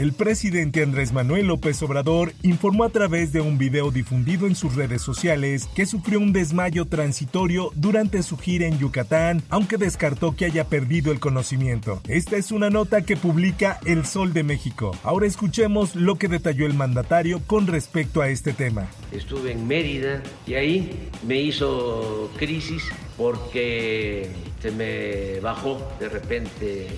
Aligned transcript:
El 0.00 0.14
presidente 0.14 0.82
Andrés 0.82 1.12
Manuel 1.12 1.48
López 1.48 1.82
Obrador 1.82 2.32
informó 2.42 2.84
a 2.84 2.88
través 2.88 3.34
de 3.34 3.42
un 3.42 3.58
video 3.58 3.90
difundido 3.90 4.46
en 4.46 4.54
sus 4.54 4.74
redes 4.74 5.02
sociales 5.02 5.68
que 5.74 5.84
sufrió 5.84 6.20
un 6.20 6.32
desmayo 6.32 6.86
transitorio 6.86 7.70
durante 7.74 8.22
su 8.22 8.38
gira 8.38 8.66
en 8.66 8.78
Yucatán, 8.78 9.42
aunque 9.50 9.76
descartó 9.76 10.34
que 10.34 10.46
haya 10.46 10.64
perdido 10.64 11.12
el 11.12 11.20
conocimiento. 11.20 12.00
Esta 12.08 12.38
es 12.38 12.50
una 12.50 12.70
nota 12.70 13.02
que 13.02 13.18
publica 13.18 13.78
El 13.84 14.06
Sol 14.06 14.32
de 14.32 14.42
México. 14.42 14.96
Ahora 15.02 15.26
escuchemos 15.26 15.94
lo 15.94 16.14
que 16.14 16.28
detalló 16.28 16.64
el 16.64 16.72
mandatario 16.72 17.42
con 17.46 17.66
respecto 17.66 18.22
a 18.22 18.30
este 18.30 18.54
tema. 18.54 18.88
Estuve 19.12 19.52
en 19.52 19.68
Mérida 19.68 20.22
y 20.46 20.54
ahí 20.54 21.10
me 21.26 21.42
hizo 21.42 22.30
crisis 22.38 22.84
porque 23.18 24.30
se 24.62 24.70
me 24.70 25.40
bajó 25.40 25.78
de 26.00 26.08
repente 26.08 26.88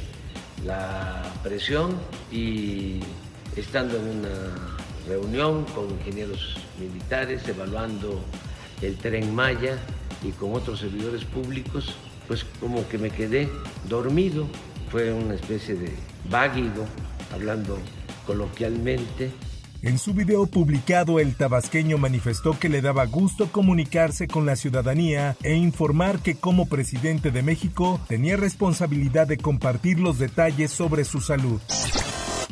la 0.64 1.22
presión 1.42 1.96
y 2.30 3.00
estando 3.56 3.96
en 3.96 4.18
una 4.18 4.76
reunión 5.08 5.64
con 5.74 5.90
ingenieros 5.90 6.56
militares 6.78 7.46
evaluando 7.48 8.20
el 8.80 8.96
tren 8.96 9.34
Maya 9.34 9.78
y 10.22 10.30
con 10.30 10.54
otros 10.54 10.80
servidores 10.80 11.24
públicos, 11.24 11.94
pues 12.28 12.44
como 12.60 12.86
que 12.88 12.98
me 12.98 13.10
quedé 13.10 13.48
dormido, 13.88 14.46
fue 14.90 15.12
una 15.12 15.34
especie 15.34 15.74
de 15.74 15.92
váguido, 16.30 16.84
hablando 17.32 17.78
coloquialmente, 18.26 19.30
en 19.82 19.98
su 19.98 20.14
video 20.14 20.46
publicado, 20.46 21.18
el 21.18 21.34
tabasqueño 21.34 21.98
manifestó 21.98 22.58
que 22.58 22.68
le 22.68 22.80
daba 22.80 23.04
gusto 23.06 23.50
comunicarse 23.50 24.28
con 24.28 24.46
la 24.46 24.54
ciudadanía 24.54 25.36
e 25.42 25.54
informar 25.54 26.20
que 26.20 26.36
como 26.36 26.66
presidente 26.66 27.30
de 27.30 27.42
México 27.42 28.00
tenía 28.08 28.36
responsabilidad 28.36 29.26
de 29.26 29.38
compartir 29.38 29.98
los 29.98 30.18
detalles 30.18 30.70
sobre 30.70 31.04
su 31.04 31.20
salud. 31.20 31.60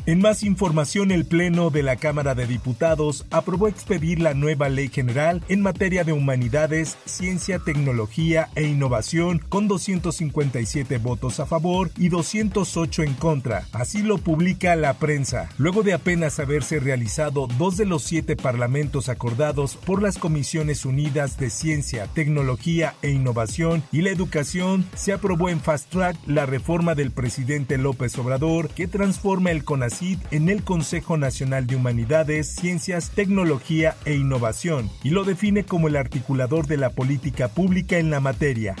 En 0.07 0.19
más 0.19 0.41
información, 0.41 1.11
el 1.11 1.25
Pleno 1.25 1.69
de 1.69 1.83
la 1.83 1.95
Cámara 1.95 2.33
de 2.33 2.47
Diputados 2.47 3.27
aprobó 3.29 3.67
expedir 3.67 4.19
la 4.19 4.33
nueva 4.33 4.67
Ley 4.67 4.87
General 4.87 5.43
en 5.47 5.61
materia 5.61 6.03
de 6.03 6.11
humanidades, 6.11 6.97
ciencia, 7.05 7.59
tecnología 7.59 8.49
e 8.55 8.63
innovación 8.63 9.37
con 9.37 9.67
257 9.67 10.97
votos 10.97 11.39
a 11.39 11.45
favor 11.45 11.91
y 11.97 12.09
208 12.09 13.03
en 13.03 13.13
contra. 13.13 13.67
Así 13.73 14.01
lo 14.01 14.17
publica 14.17 14.75
la 14.75 14.95
prensa. 14.95 15.49
Luego 15.59 15.83
de 15.83 15.93
apenas 15.93 16.39
haberse 16.39 16.79
realizado 16.79 17.45
dos 17.59 17.77
de 17.77 17.85
los 17.85 18.01
siete 18.01 18.35
parlamentos 18.35 19.07
acordados 19.07 19.75
por 19.75 20.01
las 20.01 20.17
Comisiones 20.17 20.83
Unidas 20.83 21.37
de 21.37 21.51
Ciencia, 21.51 22.07
Tecnología 22.07 22.95
e 23.03 23.11
Innovación 23.11 23.83
y 23.91 24.01
la 24.01 24.09
Educación, 24.09 24.83
se 24.95 25.13
aprobó 25.13 25.49
en 25.49 25.59
fast 25.59 25.91
track 25.91 26.17
la 26.25 26.47
reforma 26.47 26.95
del 26.95 27.11
presidente 27.11 27.77
López 27.77 28.17
Obrador 28.17 28.69
que 28.69 28.87
transforma 28.87 29.51
el 29.51 29.63
CONACYT 29.63 29.90
en 30.31 30.49
el 30.49 30.63
Consejo 30.63 31.17
Nacional 31.17 31.67
de 31.67 31.75
Humanidades, 31.75 32.55
Ciencias, 32.55 33.11
Tecnología 33.11 33.95
e 34.05 34.15
Innovación 34.15 34.89
y 35.03 35.09
lo 35.09 35.25
define 35.25 35.65
como 35.65 35.87
el 35.89 35.95
articulador 35.95 36.65
de 36.67 36.77
la 36.77 36.91
política 36.91 37.49
pública 37.49 37.97
en 37.97 38.09
la 38.09 38.19
materia. 38.19 38.75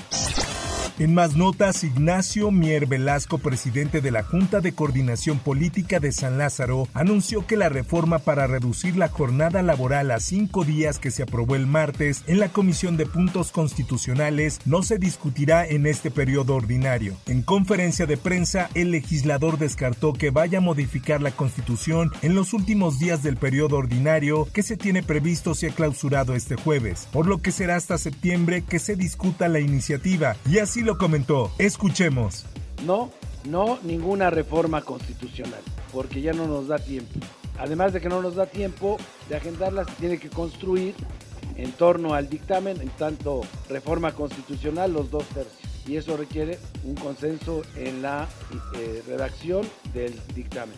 En 1.01 1.15
más 1.15 1.35
notas, 1.35 1.83
Ignacio 1.83 2.51
Mier 2.51 2.85
Velasco, 2.85 3.39
presidente 3.39 4.01
de 4.01 4.11
la 4.11 4.21
Junta 4.21 4.61
de 4.61 4.73
Coordinación 4.73 5.39
Política 5.39 5.99
de 5.99 6.11
San 6.11 6.37
Lázaro, 6.37 6.87
anunció 6.93 7.47
que 7.47 7.57
la 7.57 7.69
reforma 7.69 8.19
para 8.19 8.45
reducir 8.45 8.95
la 8.95 9.07
jornada 9.07 9.63
laboral 9.63 10.11
a 10.11 10.19
cinco 10.19 10.63
días 10.63 10.99
que 10.99 11.09
se 11.09 11.23
aprobó 11.23 11.55
el 11.55 11.65
martes 11.65 12.23
en 12.27 12.39
la 12.39 12.49
Comisión 12.49 12.97
de 12.97 13.07
Puntos 13.07 13.51
Constitucionales 13.51 14.59
no 14.65 14.83
se 14.83 14.99
discutirá 14.99 15.65
en 15.65 15.87
este 15.87 16.11
periodo 16.11 16.53
ordinario. 16.53 17.15
En 17.25 17.41
conferencia 17.41 18.05
de 18.05 18.17
prensa, 18.17 18.69
el 18.75 18.91
legislador 18.91 19.57
descartó 19.57 20.13
que 20.13 20.29
vaya 20.29 20.59
a 20.59 20.61
modificar 20.61 21.19
la 21.19 21.31
Constitución 21.31 22.11
en 22.21 22.35
los 22.35 22.53
últimos 22.53 22.99
días 22.99 23.23
del 23.23 23.37
periodo 23.37 23.77
ordinario 23.77 24.47
que 24.53 24.61
se 24.61 24.77
tiene 24.77 25.01
previsto 25.01 25.55
sea 25.55 25.71
clausurado 25.71 26.35
este 26.35 26.57
jueves, 26.57 27.07
por 27.11 27.25
lo 27.25 27.39
que 27.41 27.51
será 27.51 27.75
hasta 27.75 27.97
septiembre 27.97 28.61
que 28.61 28.77
se 28.77 28.95
discuta 28.95 29.47
la 29.47 29.59
iniciativa 29.59 30.35
y 30.47 30.59
así 30.59 30.81
lo 30.81 30.90
comentó. 30.97 31.51
Escuchemos. 31.57 32.45
No, 32.85 33.11
no 33.45 33.79
ninguna 33.83 34.29
reforma 34.29 34.81
constitucional, 34.81 35.61
porque 35.91 36.21
ya 36.21 36.33
no 36.33 36.47
nos 36.47 36.67
da 36.67 36.79
tiempo. 36.79 37.19
Además 37.59 37.93
de 37.93 38.01
que 38.01 38.09
no 38.09 38.21
nos 38.21 38.35
da 38.35 38.45
tiempo 38.47 38.97
de 39.29 39.35
agendarla, 39.35 39.85
se 39.85 39.91
tiene 39.93 40.17
que 40.17 40.29
construir 40.29 40.95
en 41.55 41.71
torno 41.73 42.13
al 42.13 42.29
dictamen, 42.29 42.81
en 42.81 42.89
tanto 42.89 43.41
reforma 43.69 44.13
constitucional, 44.13 44.93
los 44.93 45.11
dos 45.11 45.25
tercios. 45.25 45.57
Y 45.87 45.95
eso 45.95 46.15
requiere 46.15 46.59
un 46.83 46.95
consenso 46.95 47.63
en 47.75 48.01
la 48.01 48.27
eh, 48.75 49.03
redacción 49.07 49.67
del 49.93 50.13
dictamen. 50.33 50.77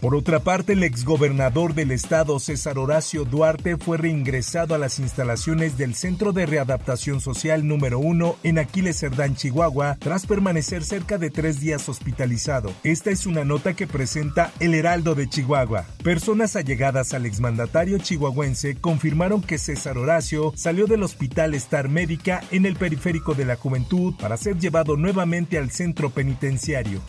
Por 0.00 0.14
otra 0.14 0.38
parte, 0.38 0.74
el 0.74 0.84
exgobernador 0.84 1.74
del 1.74 1.90
estado 1.90 2.38
César 2.38 2.78
Horacio 2.78 3.24
Duarte 3.24 3.76
fue 3.76 3.96
reingresado 3.96 4.76
a 4.76 4.78
las 4.78 5.00
instalaciones 5.00 5.76
del 5.76 5.96
Centro 5.96 6.32
de 6.32 6.46
Readaptación 6.46 7.20
Social 7.20 7.66
número 7.66 7.98
1 7.98 8.36
en 8.44 8.58
Aquiles 8.60 9.00
Cerdán, 9.00 9.34
Chihuahua, 9.34 9.96
tras 9.98 10.24
permanecer 10.24 10.84
cerca 10.84 11.18
de 11.18 11.30
tres 11.30 11.58
días 11.58 11.88
hospitalizado. 11.88 12.72
Esta 12.84 13.10
es 13.10 13.26
una 13.26 13.44
nota 13.44 13.74
que 13.74 13.88
presenta 13.88 14.52
El 14.60 14.74
Heraldo 14.74 15.16
de 15.16 15.28
Chihuahua. 15.28 15.84
Personas 16.04 16.54
allegadas 16.54 17.12
al 17.12 17.26
exmandatario 17.26 17.98
chihuahuense 17.98 18.76
confirmaron 18.76 19.42
que 19.42 19.58
César 19.58 19.98
Horacio 19.98 20.52
salió 20.54 20.86
del 20.86 21.02
Hospital 21.02 21.54
Star 21.54 21.88
Médica 21.88 22.44
en 22.52 22.66
el 22.66 22.76
periférico 22.76 23.34
de 23.34 23.46
la 23.46 23.56
Juventud 23.56 24.14
para 24.20 24.36
ser 24.36 24.58
llevado 24.58 24.96
nuevamente 24.96 25.58
al 25.58 25.72
centro 25.72 26.10
penitenciario. 26.10 27.00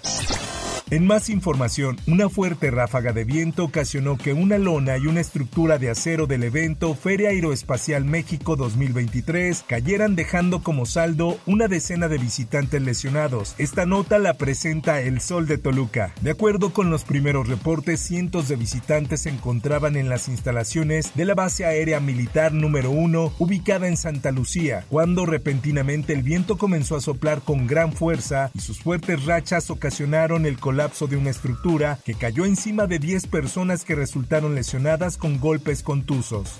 En 0.91 1.05
más 1.05 1.29
información, 1.29 1.99
una 2.07 2.29
fuerte 2.29 2.71
ráfaga 2.71 3.13
de 3.13 3.23
viento 3.23 3.65
ocasionó 3.65 4.17
que 4.17 4.33
una 4.33 4.57
lona 4.57 4.97
y 4.97 5.05
una 5.05 5.21
estructura 5.21 5.77
de 5.77 5.91
acero 5.91 6.25
del 6.25 6.43
evento 6.43 6.95
Feria 6.95 7.29
Aeroespacial 7.29 8.05
México 8.05 8.55
2023 8.55 9.65
cayeran 9.67 10.15
dejando 10.15 10.63
como 10.63 10.87
saldo 10.87 11.37
una 11.45 11.67
decena 11.67 12.07
de 12.07 12.17
visitantes 12.17 12.81
lesionados. 12.81 13.53
Esta 13.59 13.85
nota 13.85 14.17
la 14.17 14.33
presenta 14.33 14.99
El 14.99 15.21
Sol 15.21 15.45
de 15.45 15.59
Toluca. 15.59 16.11
De 16.21 16.31
acuerdo 16.31 16.73
con 16.73 16.89
los 16.89 17.03
primeros 17.03 17.47
reportes, 17.47 17.99
cientos 17.99 18.47
de 18.47 18.55
visitantes 18.55 19.21
se 19.21 19.29
encontraban 19.29 19.95
en 19.95 20.09
las 20.09 20.27
instalaciones 20.27 21.13
de 21.13 21.25
la 21.25 21.35
base 21.35 21.65
aérea 21.65 21.99
militar 21.99 22.51
número 22.51 22.89
1 22.89 23.33
ubicada 23.37 23.87
en 23.87 23.95
Santa 23.95 24.31
Lucía, 24.31 24.85
cuando 24.89 25.27
repentinamente 25.27 26.13
el 26.13 26.23
viento 26.23 26.57
comenzó 26.57 26.95
a 26.95 27.01
soplar 27.01 27.41
con 27.41 27.67
gran 27.67 27.93
fuerza 27.93 28.49
y 28.55 28.61
sus 28.61 28.79
fuertes 28.79 29.25
rachas 29.25 29.69
ocasionaron 29.69 30.47
el 30.47 30.57
colapso 30.57 30.78
de 30.79 31.17
una 31.17 31.29
estructura 31.29 31.99
que 32.05 32.13
cayó 32.13 32.45
encima 32.45 32.87
de 32.87 32.99
10 32.99 33.27
personas 33.27 33.83
que 33.83 33.95
resultaron 33.95 34.55
lesionadas 34.55 35.17
con 35.17 35.37
golpes 35.37 35.83
contusos. 35.83 36.57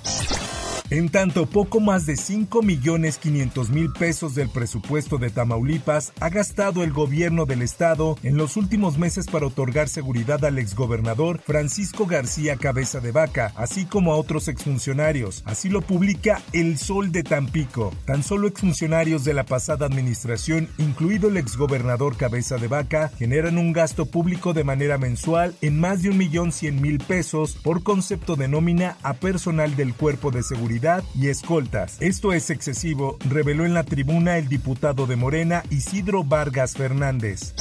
En 0.91 1.09
tanto, 1.09 1.45
poco 1.45 1.79
más 1.79 2.07
de 2.07 2.17
5 2.17 2.63
millones 2.63 3.19
500 3.19 3.69
mil 3.69 3.91
pesos 3.91 4.33
del 4.33 4.49
presupuesto 4.49 5.19
de 5.19 5.29
Tamaulipas 5.29 6.13
ha 6.19 6.29
gastado 6.29 6.83
el 6.83 6.91
gobierno 6.91 7.45
del 7.45 7.61
estado 7.61 8.17
en 8.23 8.37
los 8.37 8.57
últimos 8.57 8.97
meses 8.97 9.27
para 9.27 9.45
otorgar 9.45 9.87
seguridad 9.87 10.43
al 10.43 10.57
exgobernador 10.57 11.41
Francisco 11.45 12.07
García 12.07 12.55
Cabeza 12.55 13.01
de 13.01 13.11
Vaca, 13.11 13.53
así 13.55 13.85
como 13.85 14.13
a 14.13 14.15
otros 14.15 14.47
exfuncionarios. 14.47 15.43
Así 15.45 15.69
lo 15.69 15.81
publica 15.81 16.41
El 16.53 16.79
Sol 16.79 17.11
de 17.11 17.21
Tampico. 17.21 17.93
Tan 18.05 18.23
solo 18.23 18.47
exfuncionarios 18.47 19.23
de 19.23 19.35
la 19.35 19.45
pasada 19.45 19.85
administración, 19.85 20.69
incluido 20.79 21.29
el 21.29 21.37
exgobernador 21.37 22.17
Cabeza 22.17 22.57
de 22.57 22.67
Vaca, 22.67 23.11
generan 23.19 23.59
un 23.59 23.73
gasto 23.73 24.07
público 24.07 24.53
de 24.53 24.63
manera 24.63 24.97
mensual 24.97 25.53
en 25.61 25.79
más 25.79 26.01
de 26.01 26.09
un 26.09 26.17
millón 26.17 26.51
cien 26.51 26.81
mil 26.81 26.97
pesos 26.97 27.59
por 27.61 27.83
concepto 27.83 28.35
de 28.35 28.47
nómina 28.47 28.97
a 29.03 29.13
personal 29.13 29.75
del 29.75 29.93
cuerpo 29.93 30.31
de 30.31 30.41
seguridad 30.41 30.78
y 31.15 31.27
escoltas. 31.27 31.97
Esto 31.99 32.31
es 32.31 32.49
excesivo, 32.49 33.17
reveló 33.29 33.65
en 33.65 33.73
la 33.73 33.83
tribuna 33.83 34.37
el 34.37 34.47
diputado 34.47 35.07
de 35.07 35.15
Morena 35.15 35.63
Isidro 35.69 36.23
Vargas 36.23 36.73
Fernández. 36.73 37.53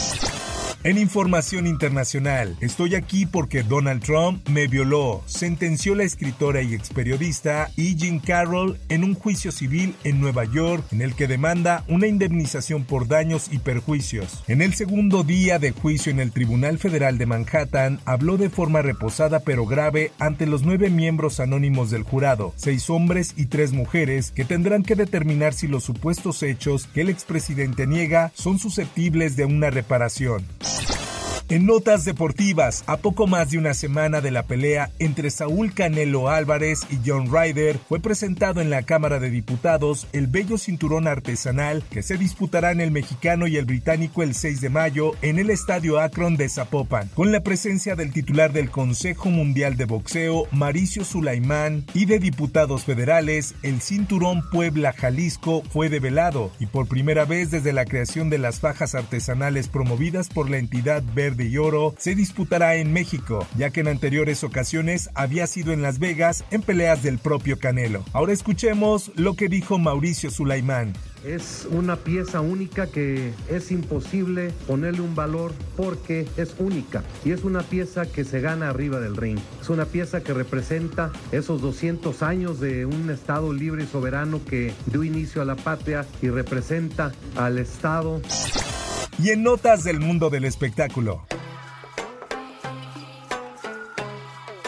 En 0.85 0.97
información 0.97 1.67
internacional, 1.67 2.57
estoy 2.61 2.95
aquí 2.95 3.27
porque 3.27 3.65
Donald 3.65 4.01
Trump 4.01 4.49
me 4.49 4.69
violó, 4.69 5.25
sentenció 5.27 5.97
la 5.97 6.05
escritora 6.05 6.63
y 6.63 6.73
experiodista 6.73 7.69
E. 7.77 7.97
Jean 7.97 8.21
Carroll 8.21 8.79
en 8.89 9.03
un 9.03 9.15
juicio 9.15 9.51
civil 9.51 9.97
en 10.05 10.21
Nueva 10.21 10.45
York 10.45 10.85
en 10.93 11.03
el 11.03 11.17
que 11.17 11.27
demanda 11.27 11.83
una 11.89 12.07
indemnización 12.07 12.85
por 12.85 13.09
daños 13.09 13.49
y 13.51 13.59
perjuicios. 13.59 14.45
En 14.47 14.63
el 14.63 14.73
segundo 14.73 15.25
día 15.25 15.59
de 15.59 15.73
juicio 15.73 16.13
en 16.13 16.21
el 16.21 16.31
Tribunal 16.31 16.79
Federal 16.79 17.19
de 17.19 17.27
Manhattan, 17.27 17.99
habló 18.05 18.37
de 18.37 18.49
forma 18.49 18.81
reposada 18.81 19.41
pero 19.41 19.67
grave 19.67 20.13
ante 20.21 20.47
los 20.47 20.63
nueve 20.63 20.91
miembros 20.91 21.41
anónimos 21.41 21.91
del 21.91 22.05
jurado, 22.05 22.53
seis 22.55 22.89
hombres 22.89 23.35
y 23.37 23.47
tres 23.47 23.73
mujeres, 23.73 24.31
que 24.31 24.45
tendrán 24.45 24.85
que 24.85 24.95
determinar 24.95 25.55
si 25.55 25.67
los 25.67 25.83
supuestos 25.83 26.45
hechos 26.45 26.87
que 26.87 27.01
el 27.01 27.09
expresidente 27.09 27.89
niega 27.89 28.31
son 28.37 28.61
susceptibles 28.61 29.35
de 29.35 29.45
una 29.45 29.71
reparación. 29.71 30.47
En 31.51 31.65
notas 31.65 32.05
deportivas, 32.05 32.85
a 32.87 32.99
poco 32.99 33.27
más 33.27 33.51
de 33.51 33.57
una 33.57 33.73
semana 33.73 34.21
de 34.21 34.31
la 34.31 34.43
pelea 34.43 34.91
entre 34.99 35.31
Saúl 35.31 35.73
Canelo 35.73 36.29
Álvarez 36.29 36.81
y 36.91 36.99
John 37.07 37.31
Ryder, 37.33 37.79
fue 37.89 38.01
presentado 38.01 38.61
en 38.61 38.69
la 38.69 38.83
Cámara 38.83 39.19
de 39.19 39.31
Diputados 39.31 40.09
el 40.13 40.27
bello 40.27 40.59
cinturón 40.59 41.09
artesanal 41.09 41.83
que 41.91 42.03
se 42.03 42.19
disputará 42.19 42.71
en 42.71 42.83
el 42.83 42.91
mexicano 42.91 43.47
y 43.47 43.57
el 43.57 43.65
británico 43.65 44.23
el 44.23 44.35
6 44.35 44.61
de 44.61 44.69
mayo 44.69 45.13
en 45.23 45.39
el 45.39 45.49
Estadio 45.49 45.99
Akron 46.01 46.37
de 46.37 46.51
Zapopan, 46.51 47.09
con 47.15 47.33
la 47.33 47.41
presencia 47.41 47.97
del 47.97 48.13
titular 48.13 48.53
del 48.53 48.69
Consejo 48.69 49.31
Mundial 49.31 49.79
de 49.79 49.87
Boxeo, 49.87 50.49
Maricio 50.53 51.03
Sulaimán, 51.03 51.87
y 51.95 52.05
de 52.05 52.19
diputados 52.19 52.85
federales, 52.85 53.55
el 53.63 53.81
cinturón 53.81 54.43
Puebla 54.51 54.93
Jalisco 54.93 55.63
fue 55.71 55.89
develado 55.89 56.51
y 56.61 56.67
por 56.67 56.89
primera 56.89 57.25
vez 57.25 57.51
desde 57.51 57.73
la 57.73 57.87
creación 57.87 58.29
de 58.29 58.37
las 58.37 58.61
fajas 58.61 58.95
artesanales 58.95 59.69
promovidas 59.69 60.29
por 60.29 60.51
la 60.51 60.59
entidad 60.59 61.03
verde 61.15 61.38
de 61.39 61.59
Oro 61.59 61.95
se 61.97 62.15
disputará 62.15 62.75
en 62.75 62.93
México, 62.93 63.47
ya 63.57 63.71
que 63.71 63.81
en 63.81 63.89
anteriores 63.89 64.45
ocasiones 64.45 65.09
había 65.15 65.47
sido 65.47 65.73
en 65.73 65.81
Las 65.81 65.99
Vegas 65.99 66.45
en 66.51 66.61
peleas 66.61 67.03
del 67.03 67.19
propio 67.19 67.59
Canelo. 67.59 68.05
Ahora 68.13 68.33
escuchemos 68.33 69.13
lo 69.15 69.35
que 69.35 69.49
dijo 69.49 69.79
Mauricio 69.79 70.31
Sulaimán. 70.31 70.93
Es 71.25 71.67
una 71.71 71.97
pieza 71.97 72.41
única 72.41 72.87
que 72.87 73.33
es 73.49 73.73
imposible 73.73 74.53
ponerle 74.67 75.01
un 75.01 75.15
valor 75.15 75.53
porque 75.77 76.27
es 76.37 76.55
única 76.59 77.03
y 77.25 77.33
es 77.33 77.45
una 77.45 77.63
pieza 77.63 78.07
que 78.07 78.25
se 78.25 78.41
gana 78.41 78.71
arriba 78.71 79.01
del 79.01 79.17
ring. 79.17 79.39
Es 79.61 79.69
una 79.69 79.85
pieza 79.85 80.23
que 80.23 80.33
representa 80.33 81.13
esos 81.33 81.61
200 81.61 82.23
años 82.23 82.61
de 82.61 82.87
un 82.87 83.11
Estado 83.11 83.53
libre 83.53 83.85
y 83.85 83.87
soberano 83.87 84.41
que 84.45 84.73
dio 84.87 85.05
inicio 85.05 85.43
a 85.43 85.45
la 85.45 85.57
patria 85.57 86.07
y 86.23 86.29
representa 86.29 87.13
al 87.37 87.59
Estado 87.59 88.21
y 89.19 89.31
en 89.31 89.43
notas 89.43 89.85
del 89.85 90.01
mundo 90.01 90.31
del 90.31 90.45
espectáculo. 90.45 91.25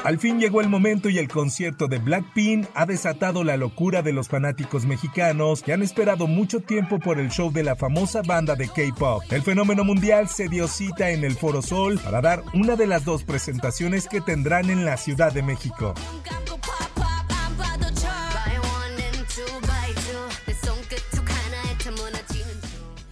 Al 0.02 0.18
fin 0.18 0.40
llegó 0.40 0.62
el 0.62 0.68
momento 0.68 1.10
y 1.10 1.18
el 1.18 1.28
concierto 1.28 1.86
de 1.86 1.98
Blackpink 1.98 2.66
ha 2.74 2.86
desatado 2.86 3.44
la 3.44 3.58
locura 3.58 4.00
de 4.00 4.14
los 4.14 4.28
fanáticos 4.28 4.86
mexicanos 4.86 5.62
que 5.62 5.74
han 5.74 5.82
esperado 5.82 6.26
mucho 6.26 6.60
tiempo 6.60 6.98
por 6.98 7.18
el 7.18 7.28
show 7.28 7.52
de 7.52 7.62
la 7.62 7.76
famosa 7.76 8.22
banda 8.22 8.56
de 8.56 8.68
K-pop. 8.68 9.22
El 9.30 9.42
fenómeno 9.42 9.84
mundial 9.84 10.28
se 10.28 10.48
dio 10.48 10.68
cita 10.68 11.10
en 11.10 11.22
el 11.22 11.34
Foro 11.34 11.60
Sol 11.60 12.00
para 12.02 12.22
dar 12.22 12.42
una 12.54 12.76
de 12.76 12.86
las 12.86 13.04
dos 13.04 13.24
presentaciones 13.24 14.08
que 14.08 14.22
tendrán 14.22 14.70
en 14.70 14.86
la 14.86 14.96
Ciudad 14.96 15.32
de 15.32 15.42
México. 15.42 15.92